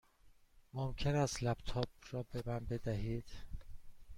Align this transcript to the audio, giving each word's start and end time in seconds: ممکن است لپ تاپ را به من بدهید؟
ممکن 0.73 1.15
است 1.15 1.43
لپ 1.43 1.57
تاپ 1.65 1.89
را 2.11 2.23
به 2.31 2.43
من 2.45 2.59
بدهید؟ 2.59 3.29